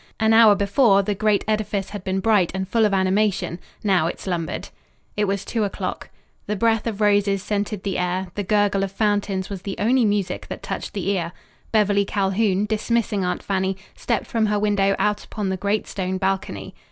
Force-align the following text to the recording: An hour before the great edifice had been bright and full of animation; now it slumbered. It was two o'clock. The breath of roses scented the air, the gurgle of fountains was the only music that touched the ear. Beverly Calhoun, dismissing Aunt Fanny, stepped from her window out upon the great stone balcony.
An 0.19 0.33
hour 0.33 0.55
before 0.55 1.03
the 1.03 1.13
great 1.13 1.45
edifice 1.47 1.91
had 1.91 2.03
been 2.03 2.21
bright 2.21 2.49
and 2.55 2.67
full 2.67 2.85
of 2.85 2.93
animation; 2.95 3.59
now 3.83 4.07
it 4.07 4.19
slumbered. 4.19 4.69
It 5.15 5.25
was 5.25 5.45
two 5.45 5.63
o'clock. 5.63 6.09
The 6.47 6.55
breath 6.55 6.87
of 6.87 7.01
roses 7.01 7.43
scented 7.43 7.83
the 7.83 7.99
air, 7.99 8.29
the 8.33 8.41
gurgle 8.41 8.81
of 8.83 8.91
fountains 8.91 9.51
was 9.51 9.61
the 9.61 9.75
only 9.77 10.03
music 10.05 10.47
that 10.47 10.63
touched 10.63 10.95
the 10.95 11.07
ear. 11.11 11.33
Beverly 11.71 12.03
Calhoun, 12.03 12.65
dismissing 12.65 13.23
Aunt 13.23 13.43
Fanny, 13.43 13.77
stepped 13.95 14.25
from 14.25 14.47
her 14.47 14.57
window 14.57 14.95
out 14.97 15.23
upon 15.23 15.49
the 15.49 15.55
great 15.55 15.85
stone 15.85 16.17
balcony. 16.17 16.73